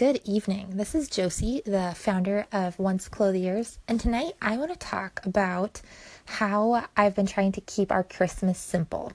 [0.00, 0.78] Good evening.
[0.78, 5.82] This is Josie, the founder of Once Clothiers, and tonight I want to talk about
[6.24, 9.12] how I've been trying to keep our Christmas simple.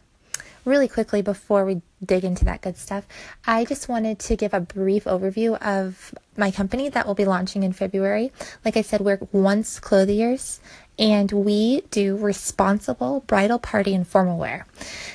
[0.64, 3.08] Really quickly, before we dig into that good stuff,
[3.48, 7.64] I just wanted to give a brief overview of my company that will be launching
[7.64, 8.32] in February.
[8.64, 10.60] Like I said, we're Once Clothiers,
[11.00, 14.68] and we do responsible bridal party and formal wear.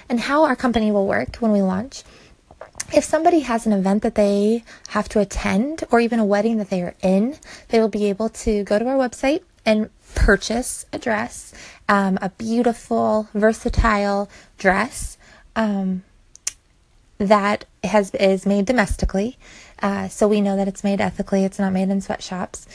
[0.08, 2.02] And how our company will work when we launch
[2.92, 6.70] if somebody has an event that they have to attend or even a wedding that
[6.70, 7.36] they are in,
[7.68, 11.52] they will be able to go to our website and purchase a dress,
[11.88, 15.18] um, a beautiful, versatile dress
[15.54, 16.02] um,
[17.18, 19.38] that has is made domestically.
[19.82, 21.44] Uh, so we know that it's made ethically.
[21.44, 22.66] It's not made in sweatshops.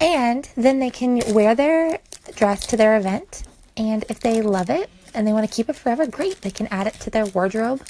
[0.00, 2.00] And then they can wear their
[2.34, 3.44] dress to their event.
[3.76, 6.42] And if they love it, and they want to keep it forever, great.
[6.42, 7.82] They can add it to their wardrobe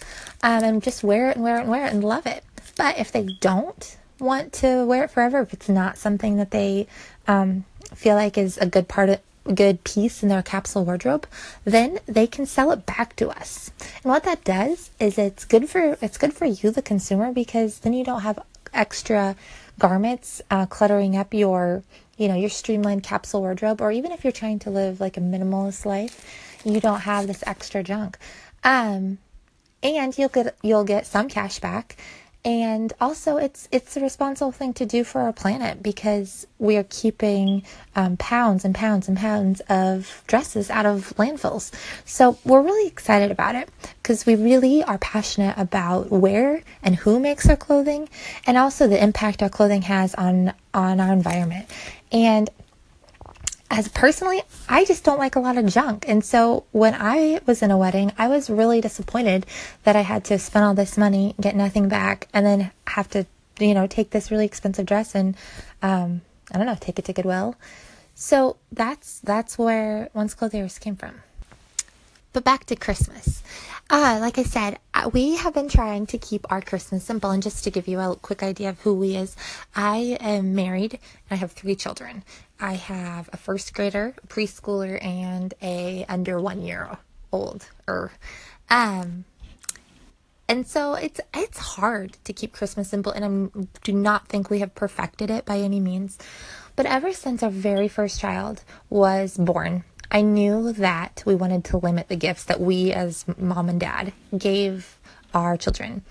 [0.43, 2.45] um, and just wear it and wear it and wear it and love it.
[2.77, 6.87] But if they don't want to wear it forever, if it's not something that they
[7.27, 9.21] um, feel like is a good part of
[9.55, 11.27] good piece in their capsule wardrobe,
[11.65, 13.71] then they can sell it back to us.
[14.03, 17.81] And what that does is it's good for it's good for you the consumer because
[17.81, 18.39] then you don't have
[18.75, 19.37] extra
[19.79, 21.83] garments uh, cluttering up your
[22.17, 25.21] you know your streamlined capsule wardrobe or even if you're trying to live like a
[25.21, 28.19] minimalist life you don't have this extra junk.
[28.65, 29.19] Um,
[29.83, 31.97] and you'll get you'll get some cash back.
[32.45, 36.85] And also it's it's a responsible thing to do for our planet because we are
[36.85, 37.65] keeping
[37.97, 41.73] um, pounds and pounds and pounds of dresses out of landfills.
[42.05, 43.69] So we're really excited about it
[44.03, 48.09] because we really are passionate about where and who makes our clothing
[48.47, 51.69] and also the impact our clothing has on on our environment.
[52.13, 52.49] And
[53.71, 56.05] as personally, I just don't like a lot of junk.
[56.09, 59.47] And so when I was in a wedding, I was really disappointed
[59.85, 63.27] that I had to spend all this money, get nothing back, and then have to,
[63.59, 65.37] you know, take this really expensive dress and,
[65.83, 66.21] um,
[66.53, 67.57] I don't know, take it to Goodwill.
[68.15, 71.21] So that's that's where Once Clothiers came from.
[72.33, 73.43] But back to Christmas.
[73.91, 74.79] Uh, like I said,
[75.13, 77.31] we have been trying to keep our Christmas simple.
[77.31, 79.37] And just to give you a quick idea of who we is,
[79.75, 81.01] I am married and
[81.31, 82.25] I have three children.
[82.59, 86.99] I have a first grader, a preschooler, and a under one year
[87.33, 87.69] old.
[87.87, 88.13] Or,
[88.71, 89.25] um,
[90.49, 94.61] and so it's it's hard to keep Christmas simple, and I do not think we
[94.61, 96.19] have perfected it by any means.
[96.77, 101.79] But ever since our very first child was born, I knew that we wanted to
[101.79, 104.99] limit the gifts that we, as mom and dad, gave
[105.35, 106.03] our children.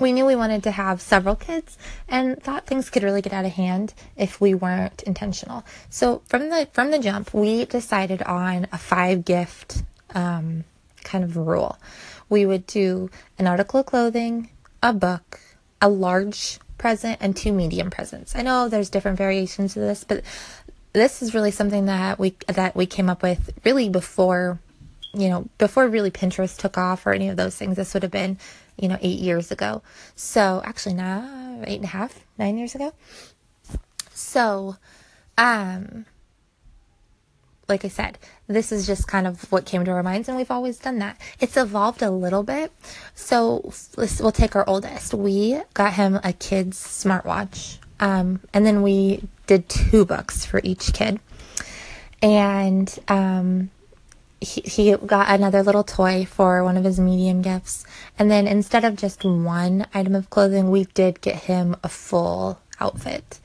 [0.00, 3.44] We knew we wanted to have several kids and thought things could really get out
[3.44, 5.64] of hand if we weren't intentional.
[5.88, 10.64] So from the from the jump, we decided on a five gift um,
[11.04, 11.78] kind of rule.
[12.28, 14.50] We would do an article of clothing,
[14.82, 15.38] a book,
[15.80, 18.34] a large present, and two medium presents.
[18.34, 20.24] I know there's different variations of this, but
[20.94, 24.60] this is really something that we that we came up with really before
[25.12, 27.76] you know before really pinterest took off or any of those things.
[27.76, 28.38] This would have been
[28.78, 29.82] you know eight years ago.
[30.14, 32.92] So actually now eight and a half nine years ago.
[34.14, 34.76] So
[35.36, 36.06] um
[37.66, 40.50] like i said this is just kind of what came to our minds and we've
[40.50, 41.20] always done that.
[41.40, 42.70] It's evolved a little bit.
[43.16, 45.12] So we'll take our oldest.
[45.12, 50.92] We got him a kid's smartwatch um, and then we did two books for each
[50.92, 51.20] kid.
[52.22, 53.70] And um,
[54.40, 57.84] he, he got another little toy for one of his medium gifts.
[58.18, 62.60] And then instead of just one item of clothing, we did get him a full
[62.80, 63.40] outfit.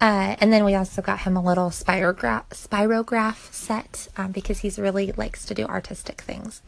[0.00, 4.78] Uh, and then we also got him a little spirograph, spirograph set um, because he's
[4.78, 6.62] really likes to do artistic things.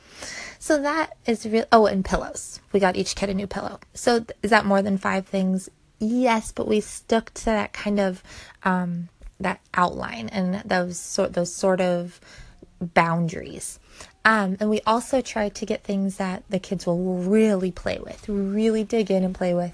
[0.58, 1.66] So that is real.
[1.70, 2.60] Oh, and pillows.
[2.72, 3.81] We got each kid a new pillow.
[3.94, 5.69] So th- is that more than five things?
[5.99, 8.23] Yes, but we stuck to that kind of
[8.65, 9.09] um,
[9.41, 12.21] that outline and those sort those sort of
[12.81, 13.79] boundaries.
[14.25, 18.29] Um, and we also try to get things that the kids will really play with,
[18.29, 19.73] really dig in and play with,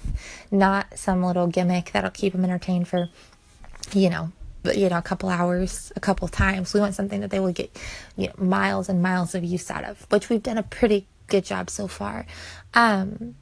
[0.50, 3.08] not some little gimmick that'll keep them entertained for,
[3.94, 4.30] you know,
[4.74, 6.74] you know, a couple hours, a couple times.
[6.74, 7.74] We want something that they will get,
[8.14, 11.46] you know, miles and miles of use out of, which we've done a pretty good
[11.46, 12.26] job so far.
[12.74, 13.36] Um,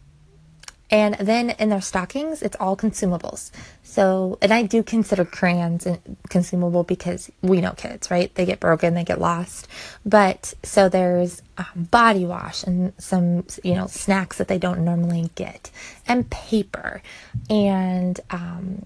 [0.91, 3.53] and then in their stockings, it's all consumables.
[3.85, 5.87] So, and I do consider crayons
[6.29, 8.35] consumable because we know kids, right?
[8.35, 9.69] They get broken, they get lost.
[10.05, 15.31] But so there's um, body wash and some, you know, snacks that they don't normally
[15.37, 15.71] get,
[16.09, 17.03] and paper,
[17.49, 18.85] and um,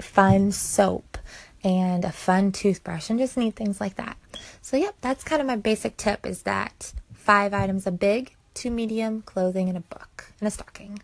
[0.00, 1.18] fun soap,
[1.62, 4.16] and a fun toothbrush, and just neat things like that.
[4.62, 8.70] So, yep, that's kind of my basic tip is that five items a big, two
[8.70, 11.00] medium, clothing, and a book, and a stocking.